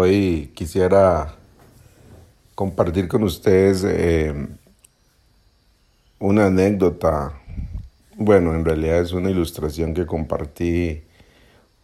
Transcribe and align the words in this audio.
Hoy 0.00 0.52
quisiera 0.54 1.34
compartir 2.54 3.08
con 3.08 3.24
ustedes 3.24 3.82
eh, 3.82 4.32
una 6.20 6.46
anécdota. 6.46 7.32
Bueno, 8.14 8.54
en 8.54 8.64
realidad 8.64 9.00
es 9.00 9.10
una 9.10 9.28
ilustración 9.28 9.94
que 9.94 10.06
compartí 10.06 11.02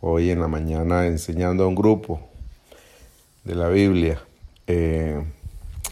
hoy 0.00 0.30
en 0.30 0.40
la 0.40 0.46
mañana 0.46 1.06
enseñando 1.06 1.64
a 1.64 1.66
un 1.66 1.74
grupo 1.74 2.20
de 3.42 3.56
la 3.56 3.68
Biblia. 3.68 4.20
Eh, 4.68 5.20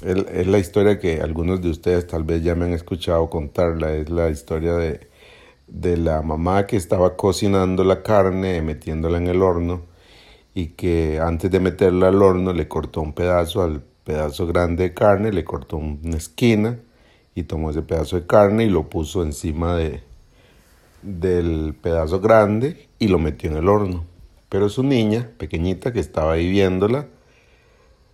es, 0.02 0.46
la 0.46 0.59
historia 0.59 1.00
que 1.00 1.23
algunos 1.23 1.61
de 1.61 1.70
ustedes 1.70 2.07
tal 2.07 2.23
vez 2.23 2.45
ya 2.45 2.54
me 2.54 2.66
han 2.66 2.73
escuchado 2.73 3.29
contarla. 3.30 3.95
Es 3.95 4.11
la 4.11 4.30
historia 4.30 4.75
de, 4.75 5.09
de 5.66 5.96
la 5.96 6.23
mamá 6.23 6.68
que 6.68 6.77
estaba 6.77 7.16
cocinando 7.16 7.82
la 7.82 8.04
carne, 8.04 8.62
metiéndola 8.62 9.18
en 9.18 9.27
el 9.27 9.42
horno 9.42 9.91
y 10.55 10.69
que 10.69 11.20
antes 11.20 11.51
de 11.51 11.61
meterla 11.61 12.09
al 12.09 12.23
horno 12.23 12.52
le 12.52 12.69
cortó 12.69 13.01
un 13.01 13.12
pedazo 13.12 13.62
al 13.62 13.83
pedazo 14.05 14.47
grande 14.47 14.84
de 14.84 14.95
carne, 14.95 15.33
le 15.33 15.45
cortó 15.45 15.77
una 15.77 16.16
esquina 16.16 16.79
y 17.34 17.45
tomó 17.45 17.70
ese 17.70 17.83
pedazo 17.83 18.16
de 18.16 18.27
carne 18.27 18.65
y 18.65 18.69
lo 18.69 18.88
puso 18.88 19.23
encima 19.23 19.77
de, 19.77 20.02
del 21.02 21.74
pedazo 21.80 22.20
grande 22.20 22.88
y 22.98 23.09
lo 23.09 23.19
metió 23.19 23.51
en 23.51 23.57
el 23.57 23.69
horno. 23.69 24.05
Pero 24.48 24.69
su 24.69 24.83
niña, 24.83 25.30
pequeñita, 25.38 25.93
que 25.93 26.01
estaba 26.01 26.33
ahí 26.33 26.51
viéndola, 26.51 27.07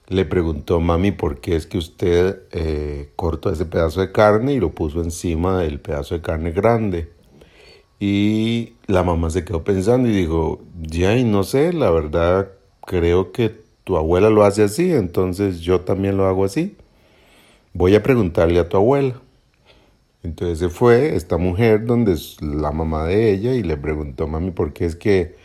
le 0.06 0.24
preguntó, 0.24 0.80
mami, 0.80 1.10
¿por 1.10 1.40
qué 1.40 1.56
es 1.56 1.66
que 1.66 1.78
usted 1.78 2.42
eh, 2.52 3.10
cortó 3.16 3.50
ese 3.50 3.66
pedazo 3.66 4.00
de 4.00 4.12
carne 4.12 4.52
y 4.52 4.60
lo 4.60 4.70
puso 4.70 5.02
encima 5.02 5.58
del 5.58 5.80
pedazo 5.80 6.14
de 6.14 6.22
carne 6.22 6.52
grande? 6.52 7.10
Y 8.00 8.74
la 8.86 9.02
mamá 9.02 9.30
se 9.30 9.44
quedó 9.44 9.64
pensando 9.64 10.08
y 10.08 10.12
dijo, 10.12 10.60
ya, 10.80 11.16
y 11.16 11.24
no 11.24 11.42
sé, 11.42 11.72
la 11.72 11.90
verdad 11.90 12.50
creo 12.86 13.32
que 13.32 13.54
tu 13.84 13.96
abuela 13.96 14.30
lo 14.30 14.44
hace 14.44 14.62
así, 14.62 14.92
entonces 14.92 15.60
yo 15.60 15.80
también 15.80 16.16
lo 16.16 16.26
hago 16.26 16.44
así. 16.44 16.76
Voy 17.72 17.94
a 17.94 18.02
preguntarle 18.02 18.60
a 18.60 18.68
tu 18.68 18.76
abuela. 18.76 19.20
Entonces 20.22 20.58
se 20.58 20.68
fue 20.68 21.16
esta 21.16 21.38
mujer 21.38 21.86
donde 21.86 22.12
es 22.12 22.40
la 22.42 22.72
mamá 22.72 23.04
de 23.06 23.32
ella 23.32 23.54
y 23.54 23.62
le 23.62 23.76
preguntó, 23.76 24.26
mami, 24.26 24.50
¿por 24.50 24.72
qué 24.72 24.84
es 24.84 24.96
que 24.96 25.36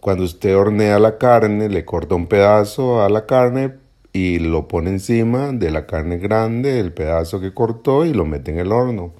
cuando 0.00 0.24
usted 0.24 0.56
hornea 0.56 0.98
la 0.98 1.18
carne, 1.18 1.68
le 1.68 1.84
corta 1.84 2.14
un 2.14 2.26
pedazo 2.26 3.02
a 3.02 3.08
la 3.08 3.26
carne 3.26 3.74
y 4.12 4.38
lo 4.38 4.66
pone 4.68 4.90
encima 4.90 5.52
de 5.52 5.70
la 5.70 5.86
carne 5.86 6.18
grande, 6.18 6.80
el 6.80 6.92
pedazo 6.92 7.40
que 7.40 7.52
cortó 7.52 8.04
y 8.04 8.14
lo 8.14 8.24
mete 8.24 8.50
en 8.52 8.58
el 8.60 8.72
horno? 8.72 9.12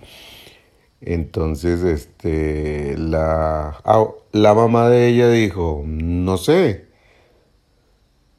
Entonces, 1.01 1.83
este, 1.83 2.97
la, 2.99 3.79
ah, 3.85 4.07
la 4.33 4.55
mamá 4.55 4.89
de 4.89 5.09
ella 5.09 5.31
dijo, 5.31 5.83
no 5.87 6.37
sé, 6.37 6.87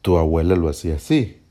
tu 0.02 0.18
abuela 0.18 0.56
lo 0.56 0.70
hacía 0.70 0.96
así. 0.96 1.42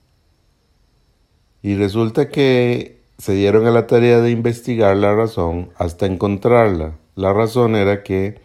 Y 1.62 1.76
resulta 1.76 2.28
que 2.28 3.00
se 3.18 3.34
dieron 3.34 3.66
a 3.66 3.70
la 3.70 3.86
tarea 3.86 4.20
de 4.20 4.30
investigar 4.30 4.96
la 4.96 5.14
razón 5.14 5.70
hasta 5.76 6.06
encontrarla. 6.06 6.98
La 7.16 7.32
razón 7.32 7.76
era 7.76 8.02
que 8.02 8.40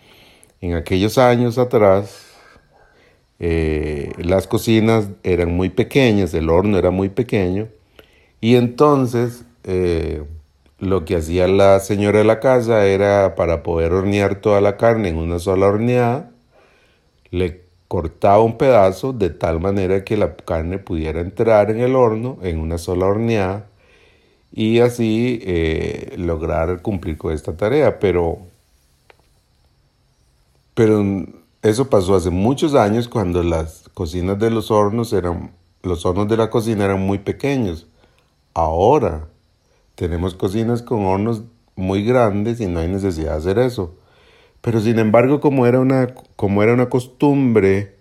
en 0.59 0.73
aquellos 0.73 1.17
años 1.17 1.57
atrás 1.57 2.25
eh, 3.39 4.11
las 4.17 4.47
cocinas 4.47 5.09
eran 5.23 5.55
muy 5.55 5.69
pequeñas, 5.69 6.33
el 6.33 6.49
horno 6.49 6.77
era 6.77 6.89
muy 6.89 7.09
pequeño 7.09 7.67
y 8.41 8.55
entonces 8.55 9.45
eh, 9.63 10.23
lo 10.85 11.05
que 11.05 11.17
hacía 11.17 11.47
la 11.47 11.79
señora 11.79 12.19
de 12.19 12.25
la 12.25 12.39
casa 12.39 12.85
era 12.85 13.35
para 13.35 13.63
poder 13.63 13.93
hornear 13.93 14.35
toda 14.41 14.61
la 14.61 14.77
carne 14.77 15.09
en 15.09 15.17
una 15.17 15.39
sola 15.39 15.67
horneada, 15.67 16.31
le 17.31 17.65
cortaba 17.87 18.41
un 18.41 18.57
pedazo 18.57 19.13
de 19.13 19.29
tal 19.29 19.59
manera 19.59 20.03
que 20.03 20.17
la 20.17 20.35
carne 20.35 20.79
pudiera 20.79 21.21
entrar 21.21 21.71
en 21.71 21.79
el 21.79 21.95
horno 21.95 22.37
en 22.41 22.59
una 22.59 22.77
sola 22.77 23.05
horneada 23.07 23.67
y 24.51 24.79
así 24.79 25.39
eh, 25.43 26.15
lograr 26.17 26.81
cumplir 26.81 27.17
con 27.17 27.33
esta 27.33 27.55
tarea. 27.57 27.99
Pero, 27.99 28.39
pero 30.73 31.03
eso 31.61 31.89
pasó 31.89 32.15
hace 32.15 32.29
muchos 32.29 32.75
años 32.75 33.07
cuando 33.07 33.43
las 33.43 33.89
cocinas 33.93 34.39
de 34.39 34.51
los 34.51 34.71
hornos 34.71 35.13
eran, 35.13 35.51
los 35.83 36.05
hornos 36.05 36.27
de 36.29 36.37
la 36.37 36.49
cocina 36.49 36.85
eran 36.85 37.01
muy 37.01 37.19
pequeños. 37.19 37.87
Ahora, 38.53 39.27
tenemos 39.95 40.35
cocinas 40.35 40.81
con 40.81 41.05
hornos 41.05 41.43
muy 41.75 42.03
grandes 42.03 42.59
y 42.61 42.67
no 42.67 42.79
hay 42.79 42.87
necesidad 42.87 43.31
de 43.31 43.37
hacer 43.37 43.59
eso. 43.59 43.95
Pero 44.61 44.79
sin 44.79 44.99
embargo, 44.99 45.39
como 45.39 45.65
era 45.65 45.79
una, 45.79 46.13
como 46.35 46.63
era 46.63 46.73
una 46.73 46.89
costumbre 46.89 47.95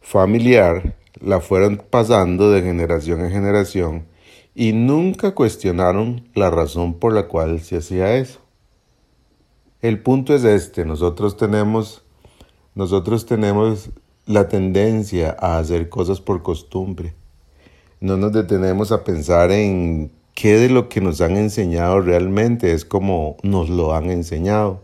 familiar, 0.00 0.96
la 1.20 1.40
fueron 1.40 1.82
pasando 1.88 2.50
de 2.50 2.62
generación 2.62 3.20
en 3.20 3.30
generación 3.30 4.06
y 4.54 4.72
nunca 4.72 5.34
cuestionaron 5.34 6.28
la 6.34 6.50
razón 6.50 6.94
por 6.94 7.12
la 7.12 7.28
cual 7.28 7.60
se 7.60 7.76
hacía 7.76 8.16
eso. 8.16 8.40
El 9.80 10.02
punto 10.02 10.34
es 10.34 10.44
este, 10.44 10.84
nosotros 10.84 11.36
tenemos, 11.36 12.02
nosotros 12.74 13.26
tenemos 13.26 13.90
la 14.26 14.48
tendencia 14.48 15.36
a 15.38 15.58
hacer 15.58 15.88
cosas 15.88 16.20
por 16.20 16.42
costumbre. 16.42 17.14
No 18.00 18.16
nos 18.16 18.32
detenemos 18.32 18.92
a 18.92 19.04
pensar 19.04 19.50
en 19.52 20.12
qué 20.42 20.56
de 20.56 20.68
lo 20.68 20.88
que 20.88 21.00
nos 21.00 21.20
han 21.20 21.36
enseñado 21.36 22.00
realmente 22.00 22.72
es 22.72 22.84
como 22.84 23.36
nos 23.44 23.70
lo 23.70 23.94
han 23.94 24.10
enseñado. 24.10 24.82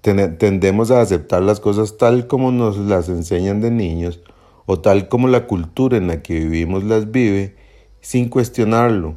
Tendemos 0.00 0.90
a 0.90 1.02
aceptar 1.02 1.42
las 1.42 1.60
cosas 1.60 1.98
tal 1.98 2.28
como 2.28 2.50
nos 2.50 2.78
las 2.78 3.10
enseñan 3.10 3.60
de 3.60 3.70
niños 3.70 4.22
o 4.64 4.80
tal 4.80 5.08
como 5.08 5.28
la 5.28 5.46
cultura 5.46 5.98
en 5.98 6.06
la 6.06 6.22
que 6.22 6.32
vivimos 6.32 6.82
las 6.82 7.10
vive 7.10 7.56
sin 8.00 8.30
cuestionarlo. 8.30 9.16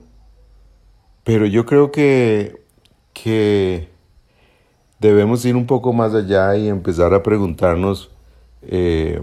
Pero 1.23 1.45
yo 1.45 1.65
creo 1.65 1.93
que, 1.93 2.61
que 3.13 3.87
debemos 4.99 5.45
ir 5.45 5.55
un 5.55 5.65
poco 5.65 5.93
más 5.93 6.13
allá 6.13 6.57
y 6.57 6.67
empezar 6.67 7.13
a 7.13 7.23
preguntarnos 7.23 8.11
eh, 8.63 9.21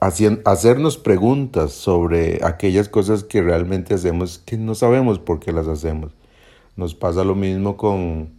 hacernos 0.00 0.98
preguntas 0.98 1.72
sobre 1.72 2.44
aquellas 2.44 2.88
cosas 2.88 3.24
que 3.24 3.42
realmente 3.42 3.94
hacemos 3.94 4.38
que 4.38 4.56
no 4.56 4.74
sabemos 4.74 5.18
por 5.18 5.40
qué 5.40 5.52
las 5.52 5.68
hacemos. 5.68 6.12
Nos 6.76 6.94
pasa 6.94 7.24
lo 7.24 7.34
mismo 7.34 7.76
con, 7.76 8.30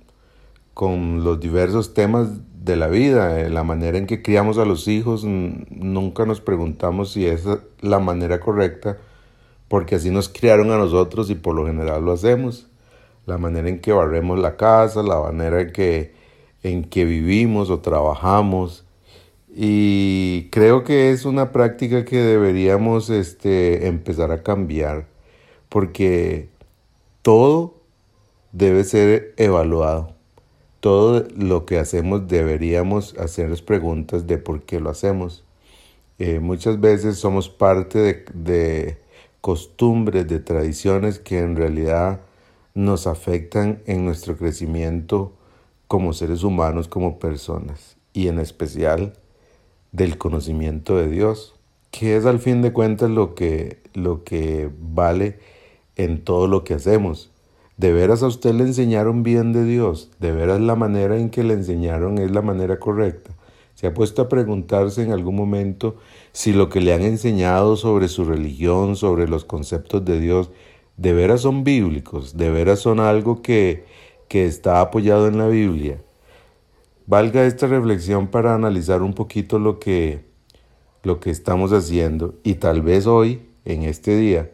con 0.73 1.23
los 1.23 1.39
diversos 1.39 1.93
temas 1.93 2.29
de 2.67 2.75
la 2.75 2.87
vida, 2.87 3.39
eh, 3.39 3.49
la 3.49 3.63
manera 3.63 3.97
en 3.97 4.05
que 4.05 4.21
criamos 4.21 4.57
a 4.59 4.65
los 4.65 4.87
hijos, 4.87 5.23
nunca 5.23 6.25
nos 6.25 6.41
preguntamos 6.41 7.13
si 7.13 7.25
es 7.25 7.45
la 7.81 7.99
manera 7.99 8.39
correcta, 8.39 8.97
porque 9.67 9.95
así 9.95 10.11
nos 10.11 10.29
criaron 10.29 10.71
a 10.71 10.77
nosotros 10.77 11.29
y 11.29 11.35
por 11.35 11.55
lo 11.55 11.65
general 11.65 12.05
lo 12.05 12.11
hacemos. 12.11 12.67
La 13.25 13.37
manera 13.37 13.67
en 13.69 13.79
que 13.79 13.91
barremos 13.91 14.39
la 14.39 14.55
casa, 14.55 15.01
la 15.01 15.19
manera 15.19 15.61
en 15.61 15.71
que, 15.71 16.13
en 16.63 16.83
que 16.83 17.05
vivimos 17.05 17.69
o 17.69 17.79
trabajamos, 17.79 18.86
y 19.59 20.49
creo 20.51 20.83
que 20.83 21.09
es 21.09 21.25
una 21.25 21.51
práctica 21.51 22.05
que 22.05 22.17
deberíamos 22.17 23.09
este, 23.09 23.87
empezar 23.87 24.29
a 24.31 24.43
cambiar 24.43 25.07
porque 25.67 26.47
todo 27.23 27.73
debe 28.51 28.83
ser 28.83 29.33
evaluado. 29.37 30.13
Todo 30.79 31.25
lo 31.35 31.65
que 31.65 31.79
hacemos 31.79 32.27
deberíamos 32.27 33.15
hacernos 33.17 33.63
preguntas 33.63 34.27
de 34.27 34.37
por 34.37 34.61
qué 34.61 34.79
lo 34.79 34.91
hacemos. 34.91 35.43
Eh, 36.19 36.37
muchas 36.39 36.79
veces 36.79 37.17
somos 37.17 37.49
parte 37.49 37.97
de, 37.97 38.25
de 38.35 38.97
costumbres, 39.41 40.27
de 40.27 40.39
tradiciones 40.39 41.17
que 41.17 41.39
en 41.39 41.55
realidad 41.55 42.21
nos 42.75 43.07
afectan 43.07 43.81
en 43.87 44.05
nuestro 44.05 44.37
crecimiento 44.37 45.33
como 45.87 46.13
seres 46.13 46.43
humanos, 46.43 46.87
como 46.87 47.17
personas 47.17 47.97
y 48.13 48.27
en 48.27 48.37
especial 48.37 49.13
del 49.91 50.17
conocimiento 50.17 50.97
de 50.97 51.09
Dios, 51.09 51.55
que 51.91 52.17
es 52.17 52.25
al 52.25 52.39
fin 52.39 52.61
de 52.61 52.73
cuentas 52.73 53.09
lo 53.09 53.35
que, 53.35 53.81
lo 53.93 54.23
que 54.23 54.69
vale 54.79 55.39
en 55.95 56.23
todo 56.23 56.47
lo 56.47 56.63
que 56.63 56.75
hacemos. 56.75 57.31
De 57.77 57.93
veras 57.93 58.23
a 58.23 58.27
usted 58.27 58.53
le 58.53 58.63
enseñaron 58.63 59.23
bien 59.23 59.53
de 59.53 59.63
Dios, 59.63 60.11
de 60.19 60.31
veras 60.31 60.59
la 60.59 60.75
manera 60.75 61.17
en 61.17 61.29
que 61.29 61.43
le 61.43 61.53
enseñaron 61.53 62.17
es 62.17 62.31
la 62.31 62.41
manera 62.41 62.79
correcta. 62.79 63.31
Se 63.75 63.85
ha 63.85 63.93
puesto 63.93 64.23
a 64.23 64.29
preguntarse 64.29 65.03
en 65.03 65.11
algún 65.11 65.35
momento 65.35 65.97
si 66.31 66.53
lo 66.53 66.69
que 66.69 66.81
le 66.81 66.93
han 66.93 67.03
enseñado 67.03 67.75
sobre 67.75 68.07
su 68.07 68.25
religión, 68.25 68.95
sobre 68.95 69.27
los 69.27 69.45
conceptos 69.45 70.03
de 70.03 70.19
Dios, 70.19 70.49
de 70.97 71.13
veras 71.13 71.41
son 71.41 71.63
bíblicos, 71.63 72.35
de 72.35 72.49
veras 72.49 72.79
son 72.79 72.99
algo 72.99 73.43
que, 73.43 73.85
que 74.27 74.47
está 74.47 74.81
apoyado 74.81 75.27
en 75.27 75.37
la 75.37 75.47
Biblia. 75.47 76.01
Valga 77.07 77.45
esta 77.45 77.67
reflexión 77.67 78.27
para 78.27 78.53
analizar 78.53 79.01
un 79.01 79.13
poquito 79.13 79.59
lo 79.59 79.79
que, 79.79 80.25
lo 81.03 81.21
que 81.21 81.29
estamos 81.29 81.71
haciendo 81.71 82.35
y 82.43 82.55
tal 82.55 82.81
vez 82.81 83.07
hoy, 83.07 83.47
en 83.63 83.83
este 83.83 84.17
día, 84.17 84.51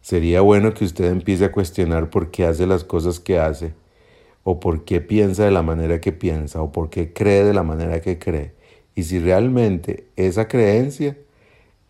sería 0.00 0.40
bueno 0.40 0.72
que 0.72 0.86
usted 0.86 1.04
empiece 1.04 1.44
a 1.44 1.52
cuestionar 1.52 2.08
por 2.08 2.30
qué 2.30 2.46
hace 2.46 2.66
las 2.66 2.84
cosas 2.84 3.20
que 3.20 3.38
hace, 3.38 3.74
o 4.44 4.60
por 4.60 4.86
qué 4.86 5.02
piensa 5.02 5.44
de 5.44 5.50
la 5.50 5.62
manera 5.62 6.00
que 6.00 6.12
piensa, 6.12 6.62
o 6.62 6.72
por 6.72 6.88
qué 6.88 7.12
cree 7.12 7.44
de 7.44 7.52
la 7.52 7.62
manera 7.62 8.00
que 8.00 8.18
cree. 8.18 8.54
Y 8.94 9.02
si 9.02 9.18
realmente 9.18 10.06
esa 10.16 10.48
creencia 10.48 11.18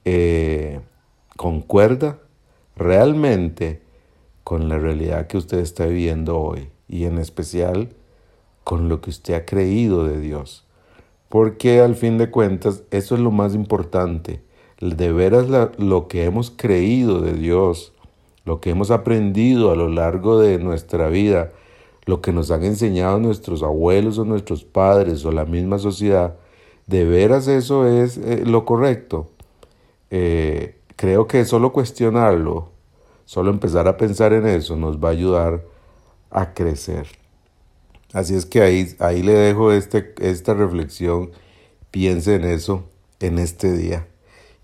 eh, 0.04 0.80
concuerda 1.36 2.18
realmente 2.74 3.80
con 4.42 4.68
la 4.68 4.76
realidad 4.76 5.28
que 5.28 5.36
usted 5.36 5.60
está 5.60 5.86
viviendo 5.86 6.36
hoy 6.40 6.68
y 6.88 7.04
en 7.04 7.18
especial 7.18 7.90
con 8.64 8.88
lo 8.88 9.00
que 9.00 9.10
usted 9.10 9.34
ha 9.34 9.44
creído 9.44 10.04
de 10.04 10.18
Dios. 10.18 10.64
Porque 11.28 11.80
al 11.80 11.94
fin 11.94 12.18
de 12.18 12.30
cuentas 12.30 12.82
eso 12.90 13.14
es 13.14 13.20
lo 13.20 13.30
más 13.30 13.54
importante. 13.54 14.42
De 14.80 15.12
veras 15.12 15.46
lo 15.78 16.08
que 16.08 16.24
hemos 16.24 16.50
creído 16.50 17.20
de 17.20 17.34
Dios, 17.34 17.92
lo 18.44 18.60
que 18.60 18.70
hemos 18.70 18.90
aprendido 18.90 19.70
a 19.70 19.76
lo 19.76 19.88
largo 19.88 20.38
de 20.38 20.58
nuestra 20.58 21.08
vida, 21.08 21.52
lo 22.06 22.20
que 22.20 22.32
nos 22.32 22.50
han 22.50 22.64
enseñado 22.64 23.18
nuestros 23.18 23.62
abuelos 23.62 24.18
o 24.18 24.24
nuestros 24.24 24.64
padres 24.64 25.24
o 25.24 25.32
la 25.32 25.44
misma 25.44 25.78
sociedad, 25.78 26.36
de 26.86 27.04
veras 27.04 27.48
eso 27.48 27.86
es 27.86 28.18
eh, 28.18 28.42
lo 28.44 28.64
correcto. 28.64 29.30
Eh, 30.10 30.76
creo 30.96 31.26
que 31.26 31.44
solo 31.44 31.72
cuestionarlo, 31.72 32.68
solo 33.24 33.50
empezar 33.50 33.88
a 33.88 33.96
pensar 33.96 34.32
en 34.32 34.46
eso 34.46 34.76
nos 34.76 35.02
va 35.02 35.08
a 35.08 35.12
ayudar 35.12 35.62
a 36.30 36.52
crecer. 36.52 37.23
Así 38.12 38.34
es 38.34 38.46
que 38.46 38.60
ahí, 38.60 38.94
ahí 39.00 39.22
le 39.22 39.32
dejo 39.32 39.72
este, 39.72 40.14
esta 40.20 40.54
reflexión, 40.54 41.32
piense 41.90 42.36
en 42.36 42.44
eso 42.44 42.84
en 43.20 43.38
este 43.38 43.72
día. 43.72 44.06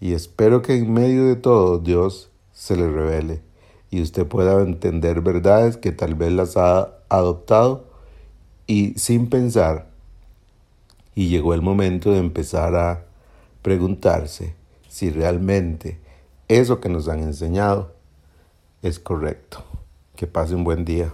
Y 0.00 0.14
espero 0.14 0.62
que 0.62 0.76
en 0.76 0.92
medio 0.92 1.26
de 1.26 1.36
todo 1.36 1.78
Dios 1.78 2.30
se 2.52 2.76
le 2.76 2.88
revele 2.90 3.42
y 3.90 4.02
usted 4.02 4.26
pueda 4.26 4.62
entender 4.62 5.20
verdades 5.20 5.76
que 5.76 5.92
tal 5.92 6.14
vez 6.14 6.32
las 6.32 6.56
ha 6.56 6.94
adoptado 7.08 7.86
y 8.66 8.94
sin 8.98 9.28
pensar. 9.28 9.90
Y 11.14 11.28
llegó 11.28 11.54
el 11.54 11.62
momento 11.62 12.12
de 12.12 12.18
empezar 12.18 12.76
a 12.76 13.04
preguntarse 13.62 14.54
si 14.88 15.10
realmente 15.10 15.98
eso 16.48 16.80
que 16.80 16.88
nos 16.88 17.08
han 17.08 17.20
enseñado 17.20 17.92
es 18.82 18.98
correcto. 18.98 19.64
Que 20.14 20.26
pase 20.26 20.54
un 20.54 20.64
buen 20.64 20.84
día. 20.84 21.12